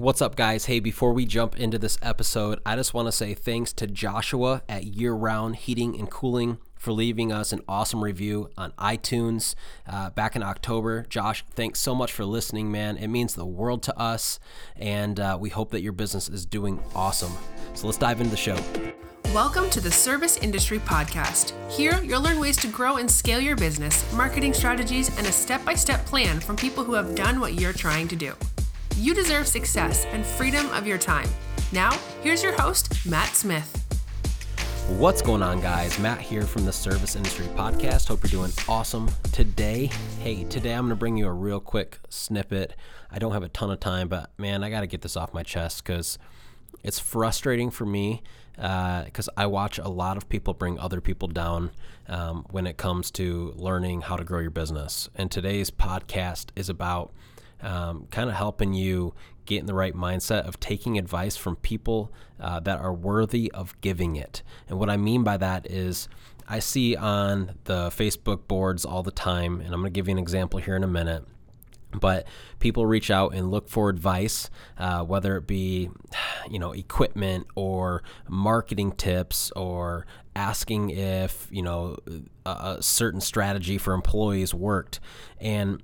[0.00, 0.66] What's up, guys?
[0.66, 4.62] Hey, before we jump into this episode, I just want to say thanks to Joshua
[4.68, 9.56] at Year Round Heating and Cooling for leaving us an awesome review on iTunes
[9.88, 11.04] uh, back in October.
[11.08, 12.96] Josh, thanks so much for listening, man.
[12.96, 14.38] It means the world to us,
[14.76, 17.32] and uh, we hope that your business is doing awesome.
[17.74, 18.56] So let's dive into the show.
[19.34, 21.54] Welcome to the Service Industry Podcast.
[21.72, 25.64] Here, you'll learn ways to grow and scale your business, marketing strategies, and a step
[25.64, 28.36] by step plan from people who have done what you're trying to do.
[28.98, 31.28] You deserve success and freedom of your time.
[31.70, 33.86] Now, here's your host, Matt Smith.
[34.98, 36.00] What's going on, guys?
[36.00, 38.08] Matt here from the Service Industry Podcast.
[38.08, 39.88] Hope you're doing awesome today.
[40.18, 42.74] Hey, today I'm going to bring you a real quick snippet.
[43.08, 45.32] I don't have a ton of time, but man, I got to get this off
[45.32, 46.18] my chest because
[46.82, 48.24] it's frustrating for me
[48.56, 51.70] because uh, I watch a lot of people bring other people down
[52.08, 55.08] um, when it comes to learning how to grow your business.
[55.14, 57.12] And today's podcast is about
[57.62, 59.14] um, kind of helping you
[59.46, 63.78] get in the right mindset of taking advice from people uh, that are worthy of
[63.80, 64.42] giving it.
[64.68, 66.08] And what I mean by that is,
[66.46, 70.12] I see on the Facebook boards all the time, and I'm going to give you
[70.12, 71.24] an example here in a minute.
[71.92, 72.26] But
[72.58, 75.90] people reach out and look for advice, uh, whether it be,
[76.50, 81.96] you know, equipment or marketing tips or asking if you know
[82.46, 85.00] a, a certain strategy for employees worked.
[85.40, 85.82] And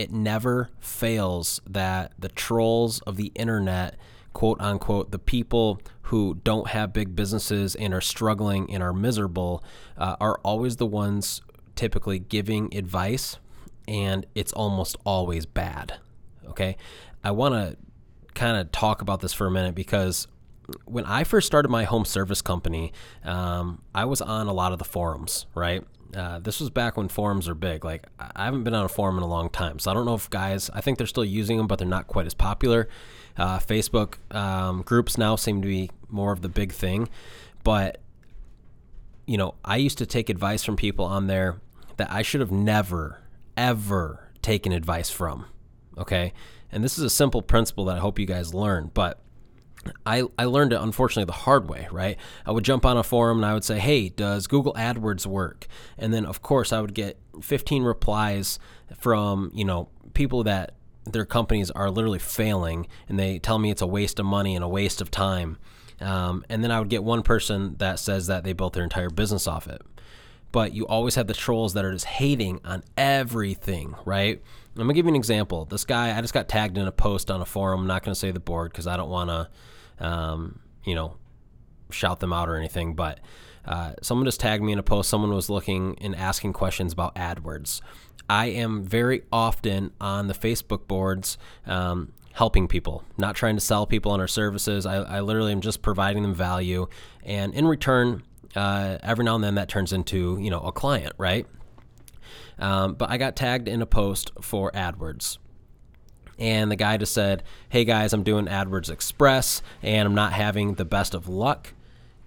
[0.00, 3.96] it never fails that the trolls of the internet,
[4.32, 9.62] quote unquote, the people who don't have big businesses and are struggling and are miserable,
[9.98, 11.42] uh, are always the ones
[11.76, 13.36] typically giving advice,
[13.86, 15.98] and it's almost always bad.
[16.48, 16.78] Okay.
[17.22, 17.76] I want to
[18.32, 20.26] kind of talk about this for a minute because
[20.86, 24.78] when I first started my home service company, um, I was on a lot of
[24.78, 25.84] the forums, right?
[26.14, 27.84] Uh, this was back when forums are big.
[27.84, 30.14] Like I haven't been on a forum in a long time, so I don't know
[30.14, 30.70] if guys.
[30.70, 32.88] I think they're still using them, but they're not quite as popular.
[33.36, 37.08] Uh, Facebook um, groups now seem to be more of the big thing,
[37.64, 38.00] but
[39.26, 41.60] you know, I used to take advice from people on there
[41.96, 43.20] that I should have never,
[43.56, 45.46] ever taken advice from.
[45.96, 46.32] Okay,
[46.72, 49.20] and this is a simple principle that I hope you guys learn, but
[50.04, 52.18] I, I learned it unfortunately the hard way, right?
[52.44, 55.66] I would jump on a forum and I would say, Hey, does Google AdWords work?
[55.96, 58.58] And then, of course, I would get 15 replies
[58.98, 60.74] from, you know, people that
[61.04, 64.64] their companies are literally failing and they tell me it's a waste of money and
[64.64, 65.58] a waste of time.
[66.00, 69.10] Um, and then I would get one person that says that they built their entire
[69.10, 69.82] business off it.
[70.52, 74.42] But you always have the trolls that are just hating on everything, right?
[74.76, 75.64] I'm gonna give you an example.
[75.64, 77.80] This guy, I just got tagged in a post on a forum.
[77.80, 81.16] I'm not gonna say the board because I don't want to, um, you know,
[81.90, 82.94] shout them out or anything.
[82.94, 83.20] But
[83.64, 85.08] uh, someone just tagged me in a post.
[85.08, 87.80] Someone was looking and asking questions about AdWords.
[88.28, 91.36] I am very often on the Facebook boards.
[91.66, 94.86] Um, helping people, not trying to sell people on our services.
[94.86, 96.86] I, I literally am just providing them value,
[97.24, 98.22] and in return,
[98.56, 101.46] uh, every now and then that turns into you know a client, right?
[102.58, 105.38] Um, but I got tagged in a post for AdWords.
[106.38, 110.74] And the guy just said, Hey guys, I'm doing AdWords Express and I'm not having
[110.74, 111.74] the best of luck.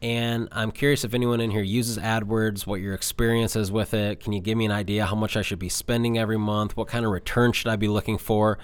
[0.04, 4.20] And I'm curious if anyone in here uses AdWords, what your experience is with it.
[4.20, 6.76] Can you give me an idea how much I should be spending every month?
[6.76, 8.60] What kind of return should I be looking for?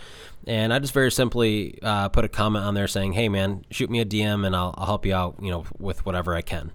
[0.45, 3.89] And I just very simply uh, put a comment on there saying, "Hey man, shoot
[3.89, 6.73] me a DM and I'll, I'll help you out, you know, with whatever I can."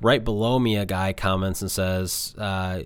[0.00, 2.82] Right below me, a guy comments and says, uh,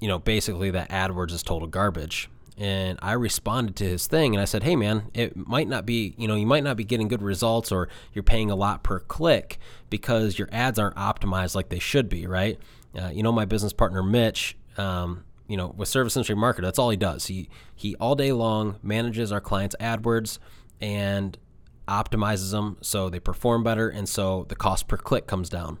[0.00, 2.28] you know, basically that AdWords is total garbage.
[2.56, 6.14] And I responded to his thing and I said, hey, man, it might not be,
[6.18, 8.98] you know, you might not be getting good results or you're paying a lot per
[8.98, 9.58] click
[9.90, 12.58] because your ads aren't optimized like they should be, right?
[13.00, 16.80] Uh, you know, my business partner, Mitch, um, you know, with Service Industry Marketer, that's
[16.80, 17.26] all he does.
[17.26, 20.40] He, he all day long manages our clients' AdWords
[20.80, 21.38] and
[21.86, 25.78] optimizes them so they perform better and so the cost per click comes down.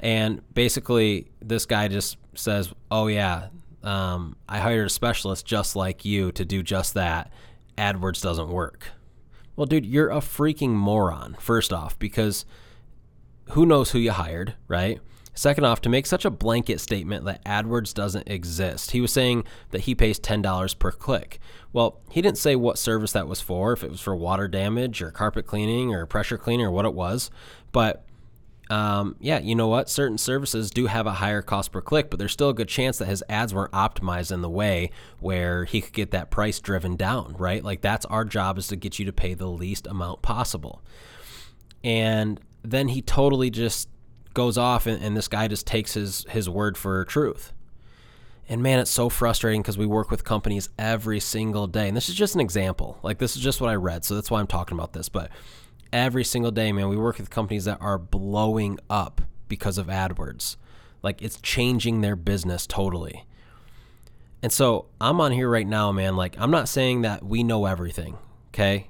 [0.00, 3.48] And basically, this guy just says, "Oh yeah,
[3.82, 7.32] um, I hired a specialist just like you to do just that.
[7.76, 8.92] AdWords doesn't work."
[9.56, 11.36] Well, dude, you're a freaking moron.
[11.40, 12.44] First off, because
[13.50, 15.00] who knows who you hired, right?
[15.34, 18.90] Second off, to make such a blanket statement that AdWords doesn't exist.
[18.90, 21.38] He was saying that he pays $10 per click.
[21.72, 25.00] Well, he didn't say what service that was for, if it was for water damage
[25.00, 27.30] or carpet cleaning or pressure cleaning or what it was.
[27.70, 28.04] But
[28.70, 29.88] um, yeah, you know what?
[29.88, 32.98] Certain services do have a higher cost per click, but there's still a good chance
[32.98, 36.94] that his ads weren't optimized in the way where he could get that price driven
[36.94, 37.64] down, right?
[37.64, 40.82] Like that's our job is to get you to pay the least amount possible.
[41.82, 43.88] And then he totally just
[44.34, 47.52] goes off and, and this guy just takes his his word for truth.
[48.50, 51.88] And man, it's so frustrating because we work with companies every single day.
[51.88, 52.98] And this is just an example.
[53.02, 54.06] Like, this is just what I read.
[54.06, 55.10] So that's why I'm talking about this.
[55.10, 55.30] But
[55.92, 60.56] every single day, man, we work with companies that are blowing up because of AdWords.
[61.02, 63.24] Like, it's changing their business totally.
[64.42, 66.16] And so I'm on here right now, man.
[66.16, 68.18] Like, I'm not saying that we know everything,
[68.50, 68.88] okay?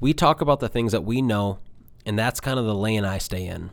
[0.00, 1.58] We talk about the things that we know,
[2.06, 3.70] and that's kind of the lane I stay in.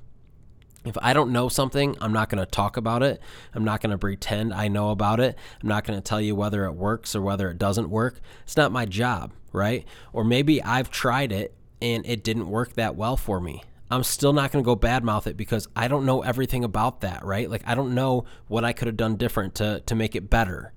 [0.83, 3.21] If I don't know something, I'm not going to talk about it.
[3.53, 5.37] I'm not going to pretend I know about it.
[5.61, 8.19] I'm not going to tell you whether it works or whether it doesn't work.
[8.43, 9.85] It's not my job, right?
[10.11, 13.63] Or maybe I've tried it and it didn't work that well for me.
[13.89, 17.25] I'm still not going to go badmouth it because I don't know everything about that,
[17.25, 17.49] right?
[17.49, 20.73] Like I don't know what I could have done different to to make it better.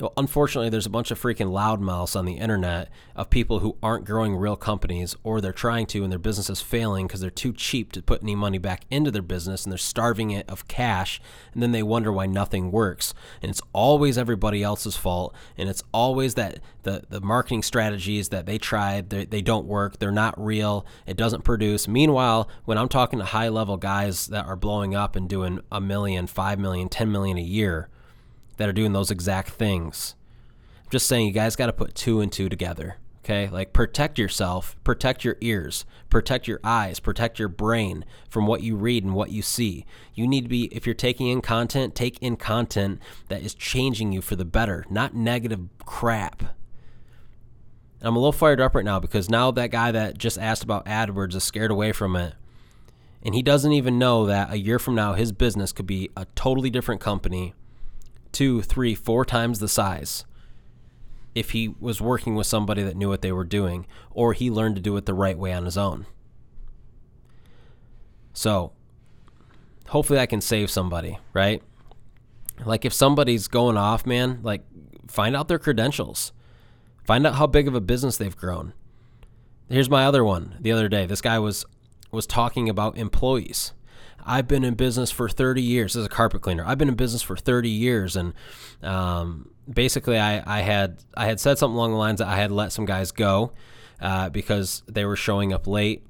[0.00, 4.04] Well, unfortunately, there's a bunch of freaking loudmouths on the internet of people who aren't
[4.04, 7.52] growing real companies or they're trying to and their business is failing because they're too
[7.52, 11.20] cheap to put any money back into their business and they're starving it of cash
[11.52, 13.14] and then they wonder why nothing works.
[13.40, 18.46] And it's always everybody else's fault and it's always that the, the marketing strategies that
[18.46, 21.86] they tried, they, they don't work, they're not real, it doesn't produce.
[21.86, 25.80] Meanwhile, when I'm talking to high level guys that are blowing up and doing a
[25.80, 27.90] million, five million, ten million a year,
[28.56, 30.14] that are doing those exact things.
[30.84, 32.96] I'm just saying, you guys got to put two and two together.
[33.24, 38.62] Okay, like protect yourself, protect your ears, protect your eyes, protect your brain from what
[38.62, 39.86] you read and what you see.
[40.12, 44.12] You need to be, if you're taking in content, take in content that is changing
[44.12, 46.54] you for the better, not negative crap.
[48.02, 50.84] I'm a little fired up right now because now that guy that just asked about
[50.84, 52.34] AdWords is scared away from it.
[53.22, 56.26] And he doesn't even know that a year from now, his business could be a
[56.34, 57.54] totally different company
[58.34, 60.24] two, three, four times the size
[61.34, 64.76] if he was working with somebody that knew what they were doing or he learned
[64.76, 66.06] to do it the right way on his own.
[68.32, 68.72] So,
[69.88, 71.62] hopefully I can save somebody, right?
[72.64, 74.62] Like if somebody's going off, man, like
[75.08, 76.32] find out their credentials.
[77.04, 78.72] Find out how big of a business they've grown.
[79.68, 80.56] Here's my other one.
[80.60, 81.64] The other day, this guy was
[82.10, 83.72] was talking about employees
[84.24, 86.64] I've been in business for 30 years as a carpet cleaner.
[86.66, 88.32] I've been in business for 30 years, and
[88.82, 92.50] um, basically, I, I had I had said something along the lines that I had
[92.50, 93.52] let some guys go
[94.00, 96.04] uh, because they were showing up late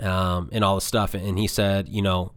[0.00, 1.14] um, and all the stuff.
[1.14, 2.32] And he said, you know,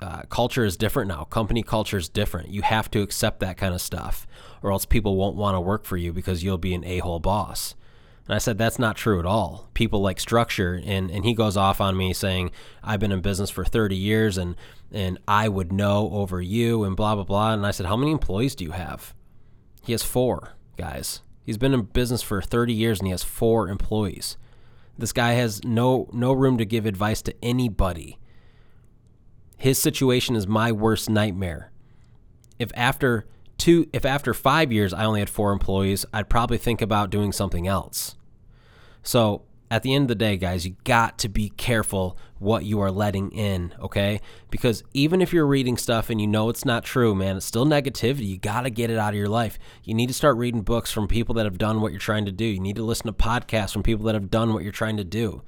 [0.00, 1.24] uh, culture is different now.
[1.24, 2.50] Company culture is different.
[2.50, 4.26] You have to accept that kind of stuff,
[4.62, 7.18] or else people won't want to work for you because you'll be an a hole
[7.18, 7.74] boss.
[8.28, 9.70] And I said, that's not true at all.
[9.72, 10.78] People like structure.
[10.84, 12.50] And, and he goes off on me saying,
[12.84, 14.54] I've been in business for 30 years and,
[14.92, 17.54] and I would know over you and blah, blah, blah.
[17.54, 19.14] And I said, how many employees do you have?
[19.82, 21.22] He has four, guys.
[21.42, 24.36] He's been in business for 30 years and he has four employees.
[24.98, 28.18] This guy has no, no room to give advice to anybody.
[29.56, 31.72] His situation is my worst nightmare.
[32.58, 33.26] If after
[33.56, 37.32] two if after 5 years I only had 4 employees, I'd probably think about doing
[37.32, 38.16] something else.
[39.02, 42.80] So at the end of the day, guys, you got to be careful what you
[42.80, 44.20] are letting in, okay?
[44.50, 47.66] Because even if you're reading stuff and you know it's not true, man, it's still
[47.66, 48.26] negativity.
[48.26, 49.58] You got to get it out of your life.
[49.84, 52.32] You need to start reading books from people that have done what you're trying to
[52.32, 52.44] do.
[52.44, 55.04] You need to listen to podcasts from people that have done what you're trying to
[55.04, 55.42] do.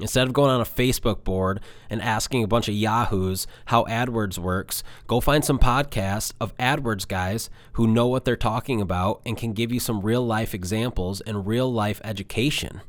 [0.00, 4.38] Instead of going on a Facebook board and asking a bunch of yahoos how AdWords
[4.38, 9.36] works, go find some podcasts of AdWords guys who know what they're talking about and
[9.36, 12.80] can give you some real life examples and real life education.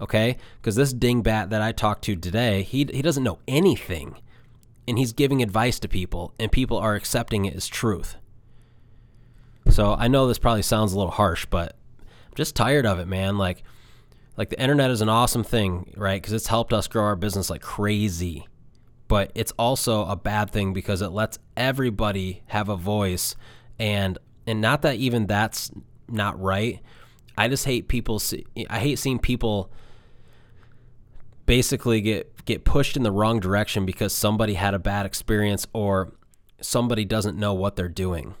[0.00, 0.36] Okay?
[0.60, 4.16] Because this dingbat that I talked to today, he, he doesn't know anything.
[4.86, 8.16] And he's giving advice to people, and people are accepting it as truth.
[9.68, 13.08] So I know this probably sounds a little harsh, but I'm just tired of it,
[13.08, 13.36] man.
[13.36, 13.64] Like,
[14.36, 16.20] like the internet is an awesome thing, right?
[16.20, 18.46] Because it's helped us grow our business like crazy.
[19.08, 23.36] But it's also a bad thing because it lets everybody have a voice,
[23.78, 25.70] and and not that even that's
[26.08, 26.80] not right.
[27.38, 28.18] I just hate people.
[28.18, 29.70] See, I hate seeing people
[31.46, 36.12] basically get get pushed in the wrong direction because somebody had a bad experience or
[36.60, 38.34] somebody doesn't know what they're doing.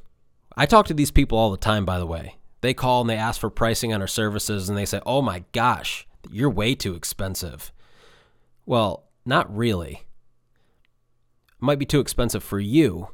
[0.56, 2.36] I talk to these people all the time, by the way.
[2.66, 5.44] They call and they ask for pricing on our services and they say, oh my
[5.52, 7.70] gosh, you're way too expensive.
[8.64, 10.02] Well, not really.
[11.46, 13.10] It might be too expensive for you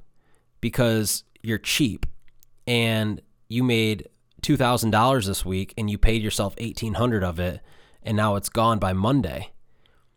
[0.63, 2.07] because you're cheap
[2.67, 4.09] and you made
[4.41, 7.61] $2,000 this week and you paid yourself 1800 of it
[8.03, 9.51] and now it's gone by Monday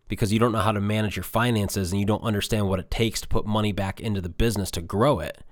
[0.08, 2.90] because you don't know how to manage your finances and you don't understand what it
[2.90, 5.42] takes to put money back into the business to grow it.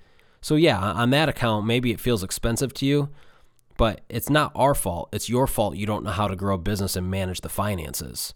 [0.41, 3.11] So yeah, on that account maybe it feels expensive to you,
[3.77, 5.09] but it's not our fault.
[5.13, 8.35] It's your fault you don't know how to grow a business and manage the finances.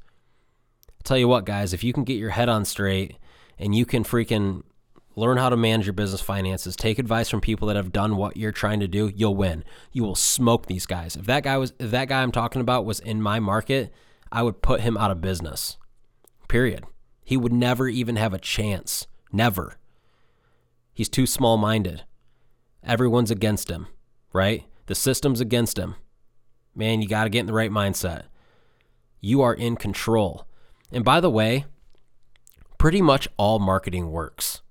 [0.89, 3.17] I'll tell you what, guys, if you can get your head on straight
[3.59, 4.63] and you can freaking
[5.15, 8.37] learn how to manage your business finances, take advice from people that have done what
[8.37, 9.65] you're trying to do, you'll win.
[9.93, 11.17] You will smoke these guys.
[11.17, 13.93] If that guy was if that guy I'm talking about was in my market,
[14.31, 15.77] I would put him out of business.
[16.49, 16.85] Period.
[17.25, 19.07] He would never even have a chance.
[19.33, 19.77] Never.
[20.95, 22.05] He's too small-minded.
[22.83, 23.87] Everyone's against him,
[24.33, 24.65] right?
[24.89, 25.95] The system's against him.
[26.75, 28.25] Man, you got to get in the right mindset.
[29.21, 30.47] You are in control.
[30.91, 31.67] And by the way,
[32.79, 34.63] pretty much all marketing works.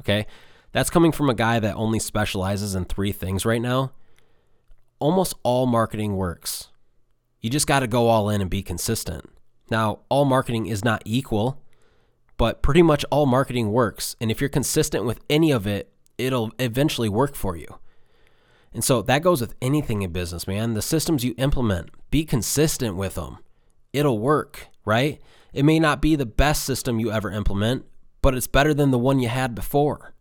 [0.00, 0.26] Okay?
[0.72, 3.92] That's coming from a guy that only specializes in three things right now.
[4.98, 6.68] Almost all marketing works.
[7.40, 9.28] You just got to go all in and be consistent.
[9.70, 11.60] Now, all marketing is not equal,
[12.38, 14.16] but pretty much all marketing works.
[14.18, 17.78] And if you're consistent with any of it, it'll eventually work for you.
[18.74, 20.74] And so that goes with anything in business, man.
[20.74, 23.38] The systems you implement, be consistent with them.
[23.92, 25.20] It'll work, right?
[25.52, 27.84] It may not be the best system you ever implement,
[28.22, 30.14] but it's better than the one you had before.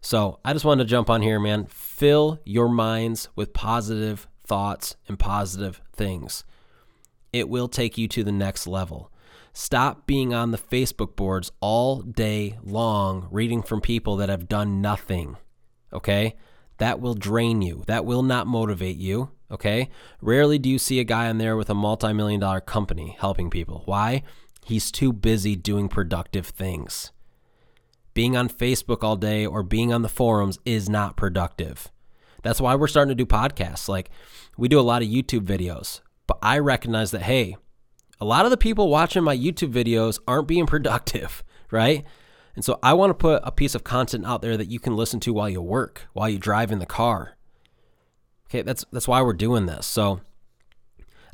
[0.00, 1.66] So I just wanted to jump on here, man.
[1.66, 6.44] Fill your minds with positive thoughts and positive things.
[7.32, 9.12] It will take you to the next level.
[9.52, 14.80] Stop being on the Facebook boards all day long reading from people that have done
[14.80, 15.36] nothing.
[15.92, 16.36] Okay?
[16.80, 17.84] That will drain you.
[17.86, 19.30] That will not motivate you.
[19.50, 19.90] Okay?
[20.22, 23.50] Rarely do you see a guy on there with a multi million dollar company helping
[23.50, 23.82] people.
[23.84, 24.22] Why?
[24.64, 27.12] He's too busy doing productive things.
[28.14, 31.92] Being on Facebook all day or being on the forums is not productive.
[32.42, 33.86] That's why we're starting to do podcasts.
[33.86, 34.10] Like,
[34.56, 37.56] we do a lot of YouTube videos, but I recognize that, hey,
[38.18, 42.06] a lot of the people watching my YouTube videos aren't being productive, right?
[42.54, 44.96] And so I want to put a piece of content out there that you can
[44.96, 47.36] listen to while you work, while you drive in the car.
[48.48, 49.86] Okay, that's that's why we're doing this.
[49.86, 50.20] So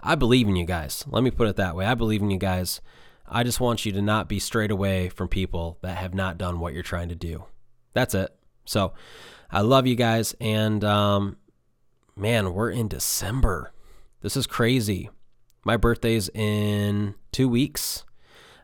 [0.02, 1.04] I believe in you guys.
[1.08, 1.86] Let me put it that way.
[1.86, 2.80] I believe in you guys.
[3.28, 6.60] I just want you to not be straight away from people that have not done
[6.60, 7.44] what you're trying to do.
[7.92, 8.30] That's it.
[8.66, 8.92] So
[9.50, 10.34] I love you guys.
[10.40, 11.38] And um,
[12.14, 13.72] man, we're in December.
[14.20, 15.10] This is crazy.
[15.64, 18.04] My birthday's in two weeks.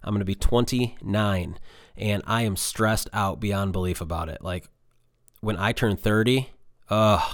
[0.05, 1.59] I'm going to be 29
[1.97, 4.43] and I am stressed out beyond belief about it.
[4.43, 4.69] Like
[5.41, 6.51] when I turn 30,
[6.89, 7.33] ugh,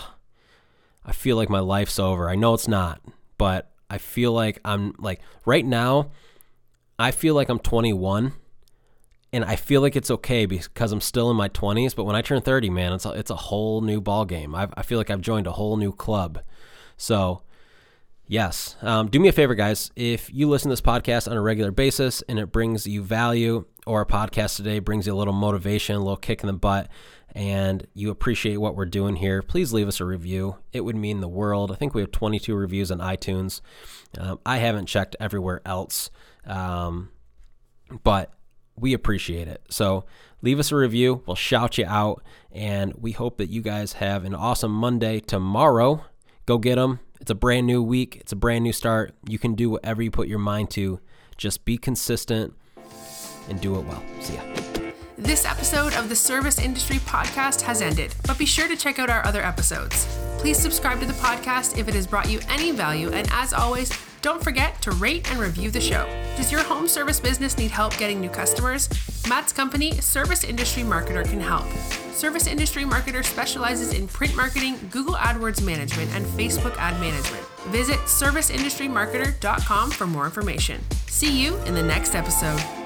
[1.04, 2.28] I feel like my life's over.
[2.28, 3.00] I know it's not,
[3.38, 6.10] but I feel like I'm like right now,
[6.98, 8.32] I feel like I'm 21
[9.32, 11.94] and I feel like it's okay because I'm still in my 20s.
[11.94, 14.54] But when I turn 30, man, it's a, it's a whole new ball game.
[14.54, 16.40] I, I feel like I've joined a whole new club.
[16.96, 17.42] So,
[18.28, 19.90] yes, um, do me a favor, guys.
[19.96, 23.64] If you listen to this podcast on a regular basis and it brings you value,
[23.86, 26.88] or a podcast today brings you a little motivation, a little kick in the butt,
[27.34, 30.56] and you appreciate what we're doing here, please leave us a review.
[30.72, 31.72] It would mean the world.
[31.72, 33.60] I think we have 22 reviews on iTunes.
[34.18, 36.10] Um, I haven't checked everywhere else,
[36.46, 37.10] um,
[38.02, 38.32] but
[38.76, 39.62] we appreciate it.
[39.70, 40.04] So
[40.42, 41.22] leave us a review.
[41.26, 42.22] We'll shout you out.
[42.52, 46.04] And we hope that you guys have an awesome Monday tomorrow.
[46.46, 47.00] Go get them.
[47.20, 49.14] It's a brand new week, it's a brand new start.
[49.28, 51.00] You can do whatever you put your mind to.
[51.36, 52.54] Just be consistent
[53.48, 54.02] and do it well.
[54.20, 54.42] See ya.
[55.16, 59.10] This episode of the Service Industry Podcast has ended, but be sure to check out
[59.10, 60.06] our other episodes.
[60.38, 63.90] Please subscribe to the podcast if it has brought you any value, and as always,
[64.22, 66.06] don't forget to rate and review the show.
[66.36, 68.88] Does your home service business need help getting new customers?
[69.28, 71.66] Matt's company, Service Industry Marketer, can help.
[72.18, 77.44] Service Industry Marketer specializes in print marketing, Google AdWords management, and Facebook ad management.
[77.68, 80.80] Visit serviceindustrymarketer.com for more information.
[81.06, 82.77] See you in the next episode.